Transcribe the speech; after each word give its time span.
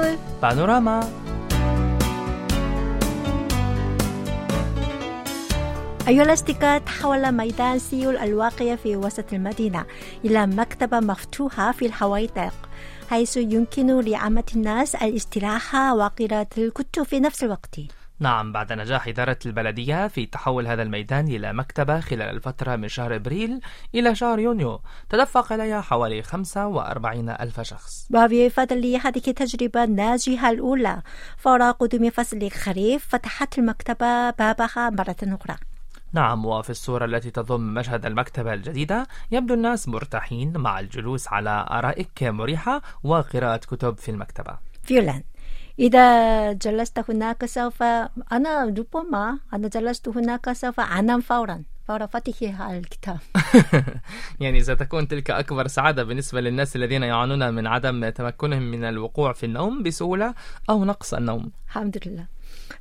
سيول 0.00 0.18
بانوراما 0.42 1.00
أيها 6.08 6.22
الأصدقاء 6.22 6.78
تحول 6.78 7.32
ميدان 7.32 7.78
سيول 7.78 8.16
الواقع 8.16 8.76
في 8.76 8.96
وسط 8.96 9.32
المدينة 9.32 9.84
إلى 10.24 10.46
مكتبة 10.46 11.00
مفتوحة 11.00 11.72
في 11.72 11.86
الحوائط 11.86 12.38
حيث 13.10 13.36
يمكن 13.36 14.00
لعامة 14.00 14.44
الناس 14.56 14.94
الاستراحة 14.94 15.94
وقراءة 15.94 16.48
الكتب 16.58 17.02
في 17.02 17.20
نفس 17.20 17.44
الوقت. 17.44 17.80
نعم 18.20 18.52
بعد 18.52 18.72
نجاح 18.72 19.08
إدارة 19.08 19.38
البلدية 19.46 20.08
في 20.08 20.26
تحول 20.26 20.66
هذا 20.66 20.82
الميدان 20.82 21.28
إلى 21.28 21.52
مكتبة 21.52 22.00
خلال 22.00 22.22
الفترة 22.36 22.76
من 22.76 22.88
شهر 22.88 23.16
إبريل 23.16 23.60
إلى 23.94 24.14
شهر 24.14 24.38
يونيو. 24.38 24.80
تدفق 25.08 25.52
إليها 25.52 25.80
حوالي 25.80 26.22
45 26.22 27.28
ألف 27.28 27.60
شخص. 27.60 28.08
وبفضل 28.14 28.96
هذه 28.96 29.22
التجربة 29.28 29.84
الناجحة 29.84 30.50
الأولى 30.50 31.02
فور 31.36 31.70
قدوم 31.70 32.10
فصل 32.10 32.36
الخريف 32.36 33.06
فتحت 33.08 33.58
المكتبة 33.58 34.30
بابها 34.30 34.90
مرة 34.90 35.16
أخرى. 35.22 35.56
نعم 36.12 36.46
وفي 36.46 36.70
الصورة 36.70 37.04
التي 37.04 37.30
تضم 37.30 37.74
مشهد 37.74 38.06
المكتبة 38.06 38.54
الجديدة 38.54 39.06
يبدو 39.30 39.54
الناس 39.54 39.88
مرتاحين 39.88 40.56
مع 40.56 40.80
الجلوس 40.80 41.28
على 41.28 41.66
أرائك 41.70 42.22
مريحة 42.22 42.82
وقراءة 43.04 43.56
كتب 43.56 43.98
في 43.98 44.10
المكتبة. 44.10 44.58
فعلا 44.82 45.22
إذا 45.86 46.52
جلست 46.52 47.10
هناك 47.10 47.44
سوف 47.44 47.82
أنا 48.32 48.64
ربما 48.78 49.38
أنا 49.52 49.68
جلست 49.68 50.08
هناك 50.08 50.52
سوف 50.52 50.80
أنام 50.80 51.20
فورا 51.20 51.62
فور 51.88 52.06
فتح 52.06 52.60
الكتاب 52.70 53.18
يعني 54.40 54.62
ستكون 54.62 55.08
تلك 55.08 55.30
أكبر 55.30 55.66
سعادة 55.66 56.04
بالنسبة 56.04 56.40
للناس 56.40 56.76
الذين 56.76 57.02
يعانون 57.02 57.54
من 57.54 57.66
عدم 57.66 58.08
تمكنهم 58.08 58.62
من 58.62 58.84
الوقوع 58.84 59.32
في 59.32 59.46
النوم 59.46 59.82
بسهولة 59.82 60.34
أو 60.70 60.84
نقص 60.84 61.14
النوم. 61.14 61.50
الحمد 61.66 61.98
لله 62.06 62.26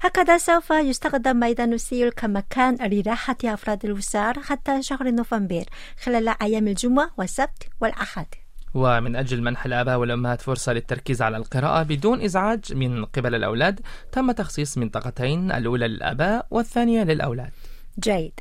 هكذا 0.02 0.38
سوف 0.38 0.69
يستخدم 0.69 1.39
ميدان 1.39 1.73
السيول 1.73 2.11
كمكان 2.11 2.75
لراحة 2.81 3.38
أفراد 3.45 3.86
الأسر 3.86 4.39
حتى 4.39 4.81
شهر 4.81 5.11
نوفمبر 5.11 5.63
خلال 6.03 6.30
أيام 6.41 6.67
الجمعة 6.67 7.11
والسبت 7.17 7.69
والأحد. 7.81 8.28
ومن 8.75 9.17
أجل 9.17 9.42
منح 9.42 9.67
الآباء 9.67 9.98
والأمهات 9.98 10.41
فرصة 10.41 10.73
للتركيز 10.73 11.23
على 11.23 11.37
القراءة 11.37 11.83
بدون 11.83 12.20
إزعاج 12.23 12.75
من 12.75 13.05
قبل 13.05 13.34
الأولاد 13.34 13.81
تم 14.12 14.33
تخصيص 14.33 14.78
منطقتين 14.78 15.53
الأولى 15.53 15.89
للآباء 15.89 16.47
والثانية 16.50 17.03
للأولاد 17.03 17.50
جيد 17.98 18.33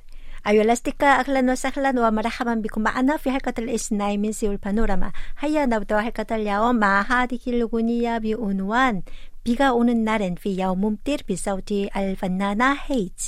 أيها 0.47 0.61
الأصدقاء 0.61 1.19
أهلا 1.19 1.51
وسهلا 1.51 2.07
ومرحبا 2.07 2.53
بكم 2.53 2.81
معنا 2.81 3.17
في 3.17 3.31
حلقة 3.31 3.53
الاثنين 3.59 4.21
من 4.21 4.31
سيول 4.31 4.57
بانوراما 4.57 5.11
هيا 5.39 5.65
نبدأ 5.65 6.01
حلقة 6.01 6.35
اليوم 6.35 6.75
مع 6.75 7.01
هذه 7.01 7.39
الأغنية 7.47 8.17
بعنوان 8.17 9.01
비가 9.43 9.73
오는 9.73 10.03
날엔 10.03 10.35
في 10.35 10.55
يوم 10.57 10.81
ممطر 10.81 11.17
بصوت 11.29 11.71
الفنانة 11.71 12.77
هيت 12.85 13.21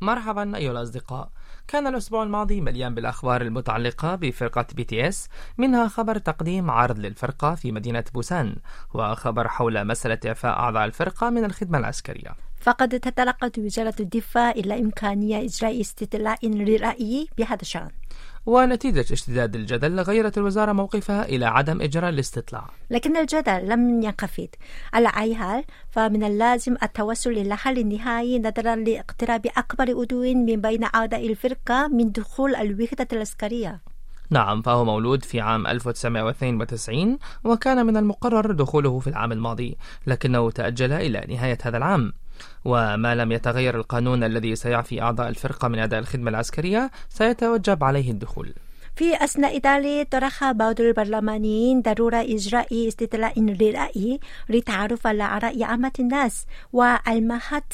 مرحبا 0.00 0.56
أيها 0.56 0.72
الأصدقاء. 0.72 1.30
كان 1.68 1.86
الأسبوع 1.86 2.22
الماضي 2.22 2.60
مليان 2.60 2.94
بالأخبار 2.94 3.42
المتعلقة 3.42 4.14
بفرقة 4.14 4.66
بي 4.74 4.84
تي 4.84 5.08
اس 5.08 5.28
منها 5.58 5.88
خبر 5.88 6.18
تقديم 6.18 6.70
عرض 6.70 6.98
للفرقة 6.98 7.54
في 7.54 7.72
مدينة 7.72 8.04
بوسان 8.14 8.56
وخبر 8.94 9.48
حول 9.48 9.84
مسألة 9.84 10.18
إعفاء 10.26 10.52
أعضاء 10.52 10.84
الفرقة 10.84 11.30
من 11.30 11.44
الخدمة 11.44 11.78
العسكرية. 11.78 12.30
فقد 12.60 13.00
تطرقت 13.00 13.58
وزارة 13.58 13.94
الدفاع 14.00 14.50
إلى 14.50 14.80
إمكانية 14.80 15.46
إجراء 15.46 15.80
استطلاع 15.80 16.36
للرأي 16.42 17.28
بهذا 17.38 17.62
الشأن. 17.62 17.90
ونتيجة 18.46 19.04
اشتداد 19.12 19.54
الجدل 19.54 20.00
غيرت 20.00 20.38
الوزارة 20.38 20.72
موقفها 20.72 21.24
إلى 21.24 21.46
عدم 21.46 21.82
إجراء 21.82 22.10
الاستطلاع. 22.10 22.70
لكن 22.90 23.16
الجدل 23.16 23.68
لم 23.68 24.02
ينخفض. 24.02 24.48
على 24.92 25.12
أي 25.16 25.34
حال 25.34 25.64
فمن 25.90 26.24
اللازم 26.24 26.76
التوصل 26.82 27.30
إلى 27.30 27.56
حل 27.56 27.86
نهائي 27.86 28.38
نظرا 28.38 28.76
لاقتراب 28.76 29.46
أكبر 29.56 30.00
عضو 30.00 30.22
من 30.22 30.60
بين 30.60 30.84
أعضاء 30.94 31.26
الفرقة 31.26 31.88
من 31.88 32.12
دخول 32.12 32.54
الوحدة 32.54 33.08
العسكرية. 33.12 33.80
نعم 34.30 34.62
فهو 34.62 34.84
مولود 34.84 35.24
في 35.24 35.40
عام 35.40 35.66
1992 35.66 37.18
وكان 37.44 37.86
من 37.86 37.96
المقرر 37.96 38.52
دخوله 38.52 38.98
في 38.98 39.06
العام 39.06 39.32
الماضي 39.32 39.76
لكنه 40.06 40.50
تأجل 40.50 40.92
إلى 40.92 41.26
نهاية 41.28 41.58
هذا 41.62 41.76
العام. 41.76 42.12
وما 42.64 43.14
لم 43.14 43.32
يتغير 43.32 43.76
القانون 43.76 44.24
الذي 44.24 44.56
سيعفي 44.56 45.02
أعضاء 45.02 45.28
الفرقة 45.28 45.68
من 45.68 45.78
أداء 45.78 46.00
الخدمة 46.00 46.30
العسكرية 46.30 46.90
سيتوجب 47.08 47.84
عليه 47.84 48.10
الدخول. 48.10 48.54
في 48.96 49.24
أثناء 49.24 49.58
ذلك 49.58 50.08
طرح 50.12 50.52
بعض 50.52 50.80
البرلمانيين 50.80 51.82
ضرورة 51.82 52.16
إجراء 52.16 52.88
استطلاع 52.88 53.32
للرأي 53.36 54.20
للتعرف 54.48 55.06
على 55.06 55.24
آراء 55.24 55.64
عامة 55.64 55.92
الناس 56.00 56.46
والمهت 56.72 57.72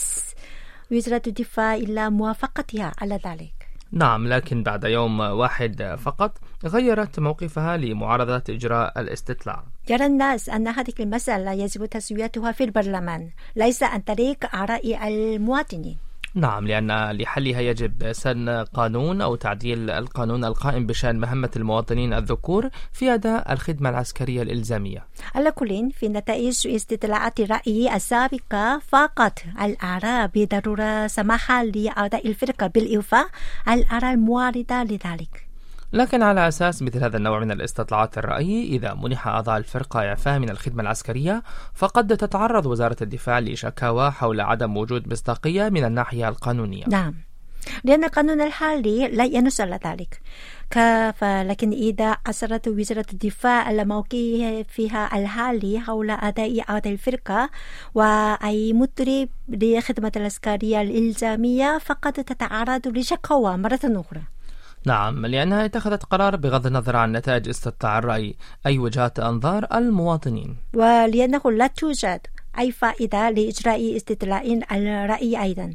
وزارة 0.92 1.22
الدفاع 1.26 1.74
إلى 1.74 2.10
موافقتها 2.10 2.92
على 2.98 3.20
ذلك. 3.26 3.52
نعم 3.92 4.26
لكن 4.28 4.62
بعد 4.62 4.84
يوم 4.84 5.20
واحد 5.20 5.96
فقط 5.98 6.38
غيرت 6.64 7.20
موقفها 7.20 7.76
لمعارضة 7.76 8.42
إجراء 8.50 9.00
الاستطلاع. 9.00 9.64
يرى 9.88 10.06
الناس 10.06 10.48
أن 10.48 10.68
هذه 10.68 10.92
المسألة 11.00 11.52
يجب 11.52 11.86
تسويتها 11.86 12.52
في 12.52 12.64
البرلمان 12.64 13.30
ليس 13.56 13.82
عن 13.82 14.00
طريق 14.00 14.56
آراء 14.56 15.08
المواطنين. 15.08 15.96
نعم 16.34 16.66
لأن 16.66 17.10
لحلها 17.10 17.60
يجب 17.60 18.12
سن 18.12 18.48
قانون 18.48 19.20
أو 19.20 19.36
تعديل 19.36 19.90
القانون 19.90 20.44
القائم 20.44 20.86
بشأن 20.86 21.20
مهمة 21.20 21.50
المواطنين 21.56 22.12
الذكور 22.12 22.68
في 22.92 23.14
أداء 23.14 23.52
الخدمة 23.52 23.90
العسكرية 23.90 24.42
الإلزامية. 24.42 25.06
على 25.34 25.50
كل 25.50 25.90
في 25.90 26.08
نتائج 26.08 26.66
استطلاعات 26.66 27.40
الرأي 27.40 27.96
السابقة 27.96 28.78
فقط 28.88 29.38
الآراء 29.62 30.30
بضرورة 30.34 31.06
سماح 31.06 31.52
لأعضاء 31.52 32.28
الفرقة 32.28 32.66
بالإوفاء 32.66 33.26
الآراء 33.68 34.12
المعارضة 34.14 34.82
لذلك. 34.82 35.45
لكن 35.92 36.22
على 36.22 36.48
أساس 36.48 36.82
مثل 36.82 37.04
هذا 37.04 37.16
النوع 37.16 37.40
من 37.40 37.50
الاستطلاعات 37.50 38.18
الرأي 38.18 38.64
إذا 38.64 38.94
منح 38.94 39.28
أعضاء 39.28 39.56
الفرقة 39.56 40.00
إعفاء 40.00 40.38
من 40.38 40.50
الخدمة 40.50 40.82
العسكرية 40.82 41.42
فقد 41.74 42.16
تتعرض 42.16 42.66
وزارة 42.66 42.96
الدفاع 43.02 43.38
لشكاوى 43.38 44.10
حول 44.10 44.40
عدم 44.40 44.76
وجود 44.76 45.12
مصداقية 45.12 45.68
من 45.68 45.84
الناحية 45.84 46.28
القانونية. 46.28 46.84
نعم. 46.88 47.14
لأن 47.84 48.04
القانون 48.04 48.40
الحالي 48.40 49.08
لا 49.08 49.24
ينص 49.24 49.60
على 49.60 49.78
ذلك. 49.86 50.20
لكن 51.22 51.72
إذا 51.72 52.16
أصرت 52.26 52.68
وزارة 52.68 53.06
الدفاع 53.12 53.62
على 53.62 53.84
موقفها 53.84 55.18
الحالي 55.18 55.80
حول 55.80 56.10
أداء 56.10 56.70
أعضاء 56.70 56.92
الفرقة 56.92 57.50
وأي 57.94 58.72
مطرب 58.72 59.28
لخدمة 59.48 60.12
العسكرية 60.16 60.80
الإلزامية 60.80 61.78
فقد 61.78 62.12
تتعرض 62.12 62.88
لشكوى 62.88 63.56
مرة 63.56 63.80
أخرى. 63.84 64.35
نعم 64.86 65.26
لأنها 65.26 65.64
اتخذت 65.64 66.02
قرار 66.04 66.36
بغض 66.36 66.66
النظر 66.66 66.96
عن 66.96 67.12
نتائج 67.12 67.48
استطلاع 67.48 67.98
الرأي. 67.98 68.34
أي 68.66 68.78
وجهات 68.78 69.18
أنظار 69.18 69.66
المواطنين. 69.74 70.56
ولأنه 70.74 71.42
لا 71.52 71.66
توجد 71.66 72.20
أي 72.58 72.72
فائدة 72.72 73.30
لإجراء 73.30 73.96
استطلاع 73.96 74.42
الرأي 74.72 75.42
أيضا. 75.42 75.74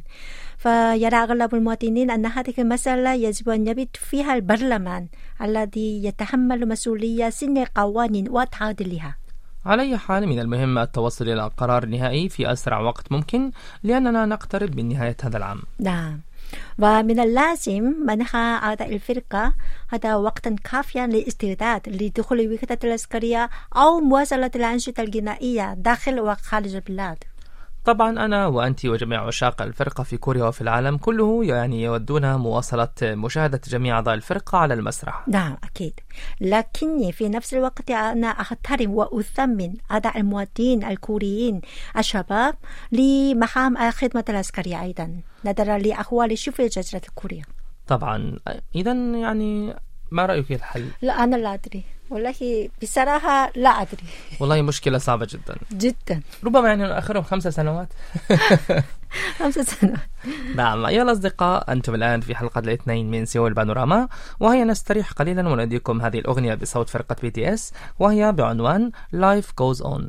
فيرى 0.62 1.16
أغلب 1.16 1.54
المواطنين 1.54 2.10
أن 2.10 2.26
هذه 2.26 2.54
المسألة 2.58 3.14
يجب 3.14 3.48
أن 3.48 3.66
يبت 3.66 3.96
فيها 3.96 4.34
البرلمان 4.34 5.08
الذي 5.42 6.04
يتحمل 6.04 6.68
مسؤولية 6.68 7.30
سن 7.30 7.58
القوانين 7.58 8.28
وتعديلها 8.30 9.16
على 9.66 9.82
أي 9.82 9.98
حال 9.98 10.26
من 10.26 10.38
المهم 10.38 10.78
التوصل 10.78 11.28
إلى 11.28 11.50
قرار 11.56 11.86
نهائي 11.86 12.28
في 12.28 12.52
أسرع 12.52 12.80
وقت 12.80 13.12
ممكن 13.12 13.50
لأننا 13.82 14.26
نقترب 14.26 14.76
من 14.76 14.88
نهاية 14.88 15.16
هذا 15.22 15.36
العام. 15.36 15.62
نعم. 15.78 16.20
ومن 16.78 17.20
اللازم 17.20 17.94
منح 18.06 18.36
أعضاء 18.36 18.94
الفرقة 18.94 19.54
هذا 19.88 20.14
وقتا 20.16 20.56
كافيا 20.70 21.06
للاستعداد 21.06 21.88
لدخول 21.88 22.40
الوحدة 22.40 22.78
العسكرية 22.84 23.50
أو 23.76 24.00
مواصلة 24.00 24.50
الأنشطة 24.54 25.00
الجنائية 25.00 25.74
داخل 25.74 26.20
وخارج 26.20 26.74
البلاد. 26.74 27.24
طبعا 27.84 28.24
أنا 28.24 28.46
وأنت 28.46 28.86
وجميع 28.86 29.26
عشاق 29.26 29.62
الفرقة 29.62 30.04
في 30.04 30.16
كوريا 30.16 30.44
وفي 30.44 30.60
العالم 30.60 30.96
كله 30.96 31.44
يعني 31.44 31.82
يودون 31.82 32.34
مواصلة 32.34 32.88
مشاهدة 33.02 33.60
جميع 33.68 33.94
أعضاء 33.94 34.14
الفرقة 34.14 34.58
على 34.58 34.74
المسرح. 34.74 35.28
نعم 35.28 35.56
أكيد. 35.64 36.00
لكني 36.40 37.12
في 37.12 37.28
نفس 37.28 37.54
الوقت 37.54 37.90
أنا 37.90 38.26
أحترم 38.26 38.90
وأثمن 38.90 39.74
أداء 39.90 40.20
المؤدين 40.20 40.84
الكوريين 40.84 41.60
الشباب 41.98 42.54
لمهام 42.92 43.76
الخدمة 43.76 44.24
العسكرية 44.28 44.82
أيضا. 44.82 45.20
نظرا 45.44 45.78
لأحوال 45.78 46.38
شبه 46.38 46.64
الجزيرة 46.64 47.02
الكورية. 47.08 47.42
طبعا. 47.86 48.38
إذا 48.74 48.92
يعني 48.92 49.74
ما 50.12 50.26
رأيك 50.26 50.44
في 50.46 50.54
الحل؟ 50.54 50.88
لا 51.02 51.24
أنا 51.24 51.36
لا 51.36 51.54
أدري. 51.54 51.84
والله 52.10 52.68
بصراحة 52.82 53.52
لا 53.56 53.70
أدري. 53.70 54.02
والله 54.40 54.62
مشكلة 54.62 54.98
صعبة 54.98 55.26
جدا. 55.30 55.56
جدا. 55.72 56.20
ربما 56.44 56.68
يعني 56.68 56.98
آخرهم 56.98 57.22
خمسة 57.22 57.50
سنوات. 57.50 57.88
خمس 59.38 59.54
سنوات. 59.54 59.98
نعم. 60.56 60.86
أيها 60.86 61.02
الأصدقاء 61.02 61.72
أنتم 61.72 61.94
الآن 61.94 62.20
في 62.20 62.34
حلقة 62.34 62.58
الاثنين 62.58 63.10
من 63.10 63.24
سيول 63.24 63.54
بانوراما 63.54 64.08
وهي 64.40 64.64
نستريح 64.64 65.12
قليلا 65.12 65.48
ونهديكم 65.48 66.02
هذه 66.02 66.18
الأغنية 66.18 66.54
بصوت 66.54 66.88
فرقة 66.88 67.16
بي 67.22 67.30
تي 67.30 67.52
اس 67.54 67.72
وهي 67.98 68.32
بعنوان 68.32 68.92
Life 69.14 69.46
Goes 69.46 69.82
On. 69.84 70.02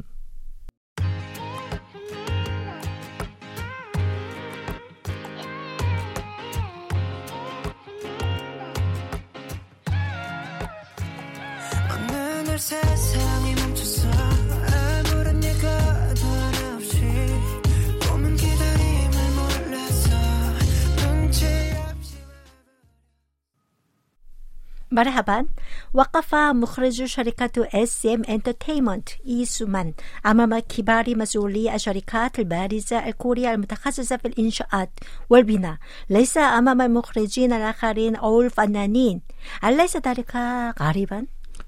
مرحبا. 24.94 25.46
وقف 25.94 26.36
مخرج 26.36 27.04
شركة 27.06 27.68
SM 27.74 28.22
Entertainment 28.30 29.10
اي 29.28 29.46
سومان 29.46 29.94
أمام 30.26 30.60
كبار 30.60 31.16
مسؤولي 31.18 31.76
الشركات 31.76 32.40
البارزة 32.40 33.08
الكورية 33.08 33.54
المتخصصة 33.54 34.18
في 34.18 34.28
الإنشاءات 34.28 34.90
والبناء 35.30 35.78
ليس 36.10 36.38
أمام 36.38 36.82
المخرجين 36.82 37.54
الآخرين 37.54 38.16
أو 38.16 38.42
الفنانين 38.42 39.22
أليس 39.64 39.98
ذلك 39.98 40.36
غريبا؟ 40.82 41.26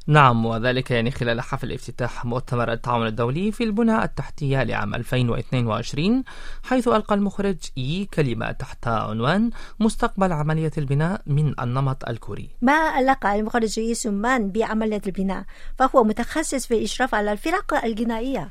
نعم 0.08 0.46
وذلك 0.46 0.92
يعني 0.92 1.12
خلال 1.12 1.42
حفل 1.42 1.72
افتتاح 1.72 2.26
مؤتمر 2.26 2.72
التعاون 2.72 3.08
الدولي 3.08 3.52
في 3.52 3.64
البنى 3.64 4.04
التحتية 4.04 4.64
لعام 4.64 4.96
2022 4.96 6.24
حيث 6.64 6.88
ألقى 6.88 7.16
المخرج 7.16 7.58
إي 7.78 8.08
كلمة 8.14 8.52
تحت 8.52 8.88
عنوان 8.88 9.50
مستقبل 9.80 10.32
عملية 10.32 10.72
البناء 10.78 11.22
من 11.26 11.60
النمط 11.60 12.10
الكوري. 12.10 12.50
ما 12.62 12.74
علاقة 12.74 13.36
المخرج 13.36 13.80
إي 13.80 13.94
سومان 13.94 14.52
بعملية 14.52 15.02
البناء 15.06 15.44
فهو 15.78 16.04
متخصص 16.04 16.68
في 16.68 16.74
الإشراف 16.74 17.16
على 17.16 17.32
الفرق 17.32 17.86
الجنائية. 17.86 18.50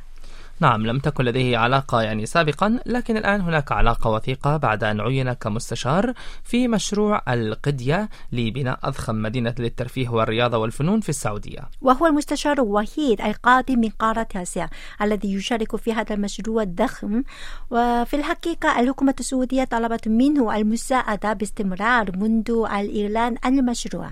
نعم 0.60 0.86
لم 0.86 0.98
تكن 0.98 1.24
لديه 1.24 1.58
علاقة 1.58 2.02
يعني 2.02 2.26
سابقا 2.26 2.78
لكن 2.86 3.16
الآن 3.16 3.40
هناك 3.40 3.72
علاقة 3.72 4.10
وثيقة 4.10 4.56
بعد 4.56 4.84
أن 4.84 5.00
عين 5.00 5.32
كمستشار 5.32 6.12
في 6.44 6.68
مشروع 6.68 7.22
القدية 7.28 8.08
لبناء 8.32 8.78
أضخم 8.82 9.14
مدينة 9.14 9.54
للترفيه 9.58 10.08
والرياضة 10.08 10.58
والفنون 10.58 11.00
في 11.00 11.08
السعودية. 11.08 11.60
وهو 11.80 12.06
المستشار 12.06 12.52
الوحيد 12.52 13.20
القادم 13.20 13.80
من 13.80 13.88
قارة 13.88 14.28
آسيا 14.36 14.68
الذي 15.02 15.34
يشارك 15.34 15.76
في 15.76 15.92
هذا 15.92 16.14
المشروع 16.14 16.62
الضخم. 16.62 17.22
وفي 17.70 18.16
الحقيقة 18.16 18.80
الحكومة 18.80 19.14
السعودية 19.20 19.64
طلبت 19.64 20.08
منه 20.08 20.56
المساعدة 20.56 21.32
باستمرار 21.32 22.16
منذ 22.16 22.50
الإعلان 22.50 23.36
عن 23.44 23.58
المشروع. 23.58 24.10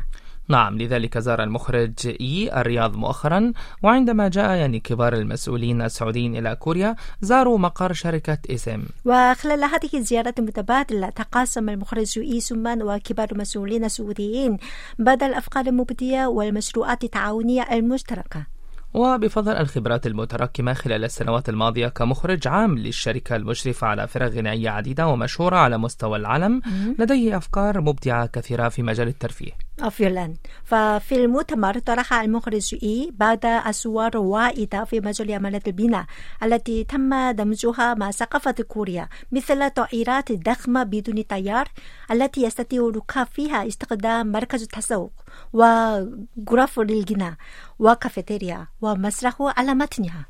نعم 0.48 0.78
لذلك 0.78 1.18
زار 1.18 1.42
المخرج 1.42 1.92
إي 2.20 2.60
الرياض 2.60 2.96
مؤخرا 2.96 3.52
وعندما 3.82 4.28
جاء 4.28 4.54
يعني 4.56 4.80
كبار 4.80 5.14
المسؤولين 5.14 5.82
السعوديين 5.82 6.36
إلى 6.36 6.56
كوريا 6.56 6.96
زاروا 7.20 7.58
مقر 7.58 7.92
شركة 7.92 8.38
اسم 8.50 8.82
وخلال 9.04 9.64
هذه 9.64 9.90
الزيارة 9.94 10.34
المتبادلة 10.38 11.10
تقاسم 11.10 11.68
المخرج 11.68 12.18
إي 12.18 12.40
سمان 12.40 12.82
وكبار 12.82 13.28
المسؤولين 13.32 13.84
السعوديين 13.84 14.58
بعض 14.98 15.22
الأفكار 15.22 15.66
المبدية 15.66 16.26
والمشروعات 16.26 17.04
التعاونية 17.04 17.62
المشتركة. 17.72 18.46
وبفضل 18.94 19.52
الخبرات 19.52 20.06
المتراكمة 20.06 20.72
خلال 20.72 21.04
السنوات 21.04 21.48
الماضية 21.48 21.88
كمخرج 21.88 22.48
عام 22.48 22.78
للشركة 22.78 23.36
المشرفة 23.36 23.86
على 23.86 24.08
فرق 24.08 24.30
غنائية 24.30 24.70
عديدة 24.70 25.06
ومشهورة 25.06 25.56
على 25.56 25.78
مستوى 25.78 26.18
العالم 26.18 26.62
لديه 26.98 27.36
أفكار 27.36 27.80
مبدعة 27.80 28.26
كثيرة 28.26 28.68
في 28.68 28.82
مجال 28.82 29.08
الترفيه. 29.08 29.52
فعلا 29.78 30.34
ففي 30.64 31.24
المؤتمر 31.24 31.78
طرح 31.78 32.12
المخرج 32.12 32.74
إي 32.82 33.12
بعض 33.14 33.46
الصور 33.46 34.08
الرائدة 34.08 34.84
في 34.84 35.00
مجال 35.00 35.32
عملية 35.32 35.62
البناء 35.66 36.04
التي 36.42 36.84
تم 36.84 37.30
دمجها 37.30 37.94
مع 37.94 38.10
ثقافة 38.10 38.52
كوريا 38.68 39.08
مثل 39.32 39.70
طائرات 39.70 40.32
ضخمة 40.32 40.82
بدون 40.82 41.22
طيار 41.22 41.68
التي 42.10 42.42
يستطيع 42.42 42.88
الركاب 42.88 43.26
فيها 43.26 43.66
استخدام 43.66 44.32
مركز 44.32 44.62
التسوق 44.62 45.12
وغرف 45.52 46.80
للغناء 46.80 47.34
وكافيتيريا 47.78 48.66
ومسرح 48.82 49.36
على 49.56 49.74
متنها 49.74 50.26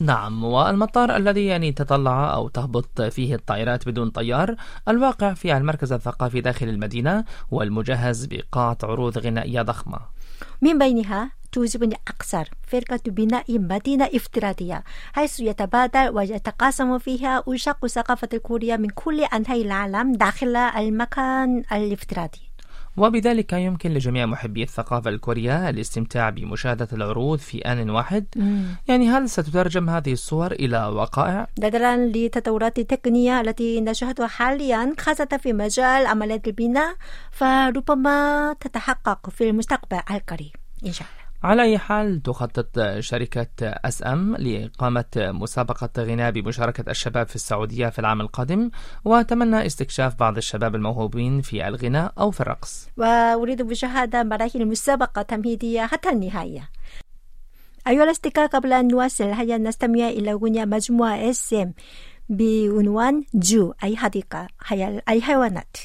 نعم 0.00 0.44
والمطار 0.44 1.16
الذي 1.16 1.46
يعني 1.46 1.72
تطلع 1.72 2.34
أو 2.34 2.48
تهبط 2.48 3.02
فيه 3.02 3.34
الطائرات 3.34 3.88
بدون 3.88 4.10
طيار 4.10 4.56
الواقع 4.88 5.34
في 5.34 5.56
المركز 5.56 5.92
الثقافي 5.92 6.40
داخل 6.40 6.68
المدينة 6.68 7.24
والمجهز 7.50 8.24
بقاعة 8.24 8.78
عروض 8.82 9.18
غنائية 9.18 9.62
ضخمة. 9.62 9.98
من 10.62 10.78
بينها 10.78 11.30
تعجبني 11.52 11.96
أكثر 12.08 12.48
فرقة 12.66 13.00
بناء 13.06 13.58
مدينة 13.58 14.10
افتراضية 14.14 14.84
حيث 15.12 15.40
يتبادل 15.40 16.08
ويتقاسم 16.08 16.98
فيها 16.98 17.44
عشاق 17.48 17.86
ثقافة 17.86 18.38
كوريا 18.42 18.76
من 18.76 18.88
كل 18.88 19.24
أنحاء 19.24 19.62
العالم 19.62 20.12
داخل 20.12 20.56
المكان 20.56 21.64
الافتراضي. 21.72 22.47
وبذلك 22.98 23.52
يمكن 23.52 23.90
لجميع 23.90 24.26
محبي 24.26 24.62
الثقافة 24.62 25.10
الكورية 25.10 25.68
الاستمتاع 25.68 26.30
بمشاهدة 26.30 26.88
العروض 26.92 27.38
في 27.38 27.58
آن 27.58 27.90
واحد. 27.90 28.26
يعني 28.88 29.08
هل 29.08 29.28
ستترجم 29.28 29.90
هذه 29.90 30.12
الصور 30.12 30.52
إلى 30.52 30.86
وقائع؟ 30.86 31.46
نظرا 31.58 31.96
للتطورات 31.96 32.78
التقنية 32.78 33.40
التي 33.40 33.80
نشاهدها 33.80 34.26
حاليا 34.26 34.94
خاصة 34.98 35.38
في 35.42 35.52
مجال 35.52 36.06
عملية 36.06 36.42
البناء 36.46 36.94
فربما 37.30 38.52
تتحقق 38.60 39.30
في 39.30 39.50
المستقبل 39.50 40.00
القريب 40.10 40.52
إن 40.86 40.92
شاء 40.92 41.08
الله. 41.08 41.27
على 41.42 41.62
أي 41.62 41.78
حال 41.78 42.22
تخطط 42.22 42.98
شركة 42.98 43.48
أس 43.62 44.02
أم 44.06 44.36
لإقامة 44.36 45.04
مسابقة 45.16 46.02
غناء 46.02 46.30
بمشاركة 46.30 46.90
الشباب 46.90 47.26
في 47.26 47.36
السعودية 47.36 47.88
في 47.88 47.98
العام 47.98 48.20
القادم 48.20 48.70
وأتمنى 49.04 49.66
استكشاف 49.66 50.14
بعض 50.14 50.36
الشباب 50.36 50.74
الموهوبين 50.74 51.40
في 51.40 51.68
الغناء 51.68 52.12
أو 52.18 52.30
في 52.30 52.40
الرقص. 52.40 52.88
وأريد 52.96 53.62
مشاهدة 53.62 54.22
مراحل 54.22 54.62
المسابقة 54.62 55.20
التمهيدية 55.20 55.86
حتى 55.86 56.08
النهاية. 56.08 56.70
أيها 57.88 58.04
الأصدقاء 58.04 58.46
قبل 58.46 58.72
أن 58.72 58.88
نواصل 58.88 59.24
هيا 59.24 59.58
نستمع 59.58 60.08
إلى 60.08 60.32
أغنية 60.32 60.64
مجموعة 60.64 61.30
اس 61.30 61.52
ام 61.52 61.74
بعنوان 62.28 63.24
Zoo 63.34 63.72
أي 63.84 63.96
حديقة 63.96 64.46
الحيوانات. 65.08 65.76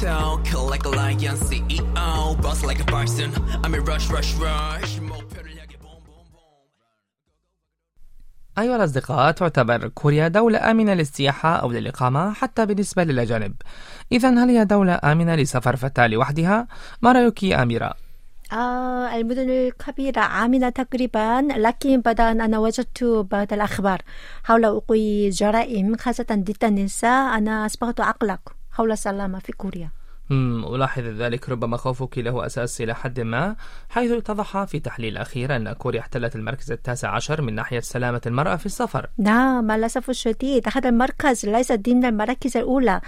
tiptoe 0.00 0.40
Collect 0.50 0.86
a 0.86 0.90
lion 0.90 1.36
CEO 1.46 2.40
Boss 2.42 2.64
like 2.64 2.80
a 2.80 2.86
bison. 2.92 3.30
I'm 3.62 3.74
in 3.74 3.84
rush 3.84 4.08
rush 4.10 4.34
rush 4.34 5.00
أيها 8.58 8.76
الأصدقاء 8.76 9.30
تعتبر 9.32 9.88
كوريا 9.88 10.28
دولة 10.28 10.70
آمنة 10.70 10.94
للسياحة 10.94 11.56
أو 11.56 11.70
للإقامة 11.72 12.32
حتى 12.32 12.66
بالنسبة 12.66 13.04
للأجانب 13.04 13.54
إذا 14.12 14.28
هل 14.28 14.48
هي 14.50 14.64
دولة 14.64 15.00
آمنة 15.04 15.34
لسفر 15.34 15.76
فتاة 15.76 16.06
لوحدها؟ 16.06 16.66
ما 17.02 17.12
رأيك 17.12 17.44
أميرة؟ 17.44 17.94
آه 18.52 19.16
المدن 19.16 19.50
الكبيرة 19.50 20.20
عاملة 20.20 20.68
تقريبا 20.68 21.48
لكن 21.56 22.00
بعد 22.00 22.20
أن 22.20 22.40
أنا 22.40 22.58
وجدت 22.58 23.04
بعض 23.04 23.52
الأخبار 23.52 24.02
حول 24.44 24.66
وقوع 24.66 25.28
جرائم 25.28 25.96
خاصة 25.96 26.26
ضد 26.30 26.64
النساء 26.64 27.38
أنا 27.38 27.66
أصبحت 27.66 28.00
أقلق 28.00 28.59
حول 28.72 28.92
السلامة 28.92 29.38
في 29.38 29.52
كوريا. 29.52 29.90
ألاحظ 30.74 31.02
ذلك 31.02 31.48
ربما 31.48 31.76
خوفك 31.76 32.18
له 32.18 32.46
أساس 32.46 32.80
إلى 32.80 32.94
حد 32.94 33.20
ما 33.20 33.56
حيث 33.88 34.10
اتضح 34.10 34.64
في 34.64 34.80
تحليل 34.80 35.16
أخير 35.16 35.56
أن 35.56 35.72
كوريا 35.72 36.00
احتلت 36.00 36.36
المركز 36.36 36.72
التاسع 36.72 37.14
عشر 37.14 37.42
من 37.42 37.54
ناحية 37.54 37.80
سلامة 37.80 38.20
المرأة 38.26 38.56
في 38.56 38.66
السفر. 38.66 39.06
نعم 39.18 39.72
للأسف 39.72 40.10
الشديد. 40.10 40.68
هذا 40.74 40.88
المركز 40.88 41.46
ليس 41.46 41.72
ضمن 41.72 42.04
المراكز 42.04 42.56
الأولى 42.56 43.00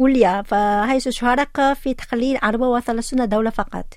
أولية 0.00 0.42
فحيث 0.42 1.08
شارك 1.08 1.72
في 1.72 1.94
تقليل 1.94 2.36
34 2.36 3.28
دولة 3.28 3.50
فقط. 3.50 3.94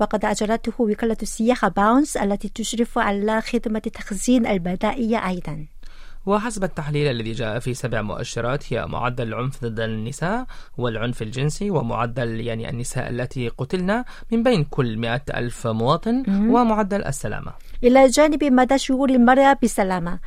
وقد 0.00 0.24
أجرته 0.24 0.72
وكالة 0.78 1.16
السياحة 1.22 1.68
باونس 1.68 2.16
التي 2.16 2.48
تشرف 2.48 2.98
على 2.98 3.40
خدمة 3.40 3.78
تخزين 3.78 4.46
البدائية 4.46 5.28
أيضا. 5.28 5.66
وحسب 6.26 6.64
التحليل 6.64 7.10
الذي 7.10 7.32
جاء 7.32 7.58
في 7.58 7.74
سبع 7.74 8.02
مؤشرات 8.02 8.72
هي 8.72 8.86
معدل 8.86 9.28
العنف 9.28 9.64
ضد 9.64 9.80
النساء 9.80 10.46
والعنف 10.78 11.22
الجنسي 11.22 11.70
ومعدل 11.70 12.40
يعني 12.40 12.70
النساء 12.70 13.10
التي 13.10 13.48
قتلن 13.48 14.04
من 14.32 14.42
بين 14.42 14.64
كل 14.64 14.96
مئة 14.96 15.22
ألف 15.34 15.66
مواطن 15.66 16.22
ومعدل 16.28 17.04
السلامة. 17.04 17.52
إلى 17.84 18.06
جانب 18.06 18.44
مدى 18.44 18.78
شعور 18.78 19.10
المرأة 19.10 19.56
بالسلامة 19.60 20.18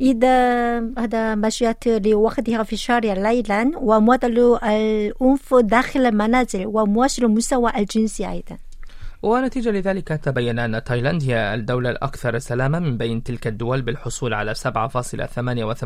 إذا 0.00 0.78
هذا 0.98 1.34
مشيت 1.34 1.88
لوحدها 1.88 2.62
في 2.62 2.72
الشارع 2.72 3.12
ليلا 3.12 3.70
ومعدل 3.76 4.58
العنف 4.62 5.54
داخل 5.54 6.06
المنازل 6.06 6.66
ومؤشر 6.66 7.24
المستوى 7.24 7.72
الجنسي 7.76 8.30
أيضا. 8.30 8.65
ونتيجة 9.26 9.70
لذلك 9.70 10.08
تبين 10.08 10.58
أن 10.58 10.84
تايلاند 10.84 11.22
هي 11.22 11.54
الدولة 11.54 11.90
الأكثر 11.90 12.38
سلامة 12.38 12.78
من 12.78 12.96
بين 12.96 13.22
تلك 13.22 13.46
الدول 13.46 13.82
بالحصول 13.82 14.34
على 14.34 14.54
7.88 14.54 14.64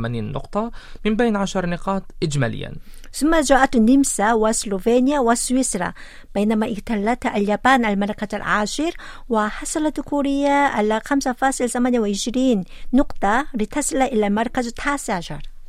نقطة 0.07 0.71
من 1.05 1.17
بين 1.17 1.37
10 1.37 1.67
نقاط 1.67 2.03
إجماليا. 2.23 2.73
ثم 3.13 3.41
جاءت 3.41 3.77
النمسا 3.77 4.33
وسلوفينيا 4.33 5.21
وسويسرا 5.21 5.93
بينما 6.35 6.73
احتلت 6.73 7.27
اليابان 7.27 7.85
المركز 7.85 8.35
العاشر 8.35 8.93
وحصلت 9.29 10.01
كوريا 10.01 10.53
على 10.53 11.01
5.28 11.01 12.65
نقطة 12.93 13.47
لتصل 13.55 13.97
إلى 14.03 14.27
المركز 14.27 14.67
التاسع 14.67 15.15
عشر. 15.15 15.60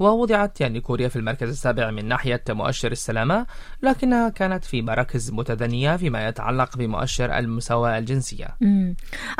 ووضعت 0.00 0.60
يعني 0.60 0.80
كوريا 0.80 1.08
في 1.08 1.16
المركز 1.16 1.48
السابع 1.48 1.90
من 1.90 2.08
ناحية 2.08 2.42
مؤشر 2.48 2.92
السلامة 2.92 3.46
لكنها 3.82 4.28
كانت 4.28 4.64
في 4.64 4.82
مراكز 4.82 5.30
متدنية 5.30 5.96
فيما 5.96 6.28
يتعلق 6.28 6.76
بمؤشر 6.76 7.38
المساواة 7.38 7.98
الجنسية. 7.98 8.48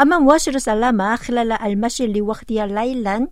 أما 0.00 0.18
مؤشر 0.18 0.54
السلامة 0.54 1.16
خلال 1.16 1.52
المشي 1.52 2.06
لوحدها 2.06 2.66
ليلا 2.66 3.28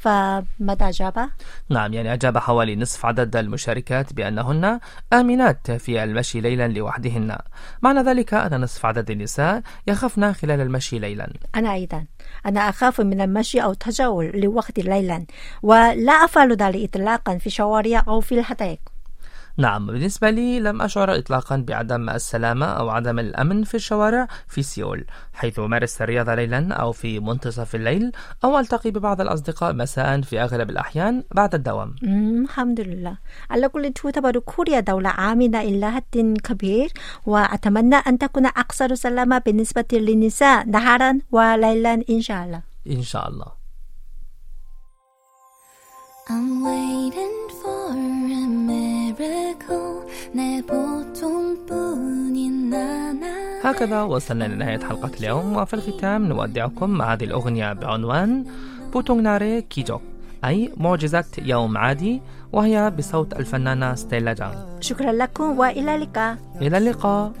فماذا 0.00 0.88
أجاب؟ 0.88 1.30
نعم 1.68 1.92
يعني 1.92 2.12
أجاب 2.12 2.38
حوالي 2.38 2.76
نصف 2.76 3.06
عدد 3.06 3.36
المشاركات 3.36 4.12
بأنهن 4.12 4.80
آمنات 5.12 5.70
في 5.70 6.04
المشي 6.04 6.40
ليلا 6.40 6.68
لوحدهن. 6.68 7.36
معنى 7.82 8.00
ذلك 8.00 8.34
أن 8.34 8.60
نصف 8.60 8.86
عدد 8.86 9.10
النساء 9.10 9.62
يخفن 9.86 10.32
خلال 10.32 10.60
المشي 10.60 10.98
ليلا. 10.98 11.32
أنا 11.54 11.74
أيضا. 11.74 12.06
أنا 12.46 12.68
أخاف 12.68 13.00
من 13.00 13.20
المشي 13.20 13.62
أو 13.62 13.70
التجول 13.70 14.40
لوحدي 14.40 14.82
ليلا 14.82 15.26
ولا 15.62 16.12
أفعل 16.12 16.56
ذلك 16.56 16.88
إطلاقا 16.88 17.38
في 17.38 17.50
شوارع 17.50 18.04
أو 18.08 18.20
في 18.20 18.38
الحدائق. 18.38 18.80
نعم 19.60 19.86
بالنسبة 19.86 20.30
لي 20.30 20.60
لم 20.60 20.82
أشعر 20.82 21.18
إطلاقا 21.18 21.56
بعدم 21.68 22.10
السلامة 22.10 22.66
أو 22.66 22.88
عدم 22.88 23.18
الأمن 23.18 23.64
في 23.64 23.74
الشوارع 23.74 24.28
في 24.48 24.62
سيول 24.62 25.04
حيث 25.32 25.58
أمارس 25.58 26.02
الرياضة 26.02 26.34
ليلا 26.34 26.72
أو 26.72 26.92
في 26.92 27.20
منتصف 27.20 27.74
الليل 27.74 28.12
أو 28.44 28.58
ألتقي 28.58 28.90
ببعض 28.90 29.20
الأصدقاء 29.20 29.72
مساء 29.72 30.20
في 30.20 30.42
أغلب 30.42 30.70
الأحيان 30.70 31.24
بعد 31.34 31.54
الدوام. 31.54 31.94
الحمد 32.02 32.80
لله. 32.80 33.16
على 33.50 33.68
كل 33.68 33.92
تعتبر 33.92 34.38
كوريا 34.38 34.80
دولة 34.80 35.32
آمنة 35.32 35.60
إلى 35.60 35.90
حد 35.90 36.38
كبير 36.44 36.92
وأتمنى 37.26 37.96
أن 37.96 38.18
تكون 38.18 38.46
أكثر 38.46 38.94
سلامة 38.94 39.38
بالنسبة 39.38 39.84
للنساء 39.92 40.66
نهارا 40.66 41.18
وليلا 41.32 41.94
إن 42.10 42.20
شاء 42.20 42.44
الله. 42.44 42.62
إن 42.86 43.02
شاء 43.02 43.28
الله. 43.28 43.60
I'm 46.30 46.62
waiting 46.62 47.36
for 47.60 47.90
a 47.90 48.46
man. 48.66 48.99
هكذا 53.64 54.02
وصلنا 54.02 54.44
لنهاية 54.44 54.78
حلقة 54.78 55.10
اليوم 55.20 55.56
وفي 55.56 55.74
الختام 55.74 56.26
نودعكم 56.26 56.90
مع 56.90 57.12
هذه 57.12 57.24
الأغنية 57.24 57.72
بعنوان 57.72 58.44
بوتونغ 58.92 59.20
ناري 59.20 59.62
كيجوك 59.62 60.02
أي 60.44 60.72
معجزة 60.76 61.24
يوم 61.38 61.76
عادي 61.76 62.22
وهي 62.52 62.92
بصوت 62.98 63.32
الفنانة 63.32 63.94
ستيلا 63.94 64.32
جان 64.32 64.54
شكرا 64.80 65.12
لكم 65.12 65.58
وإلى 65.58 65.94
اللقاء 65.94 66.36
إلى 66.60 66.78
اللقاء 66.78 67.32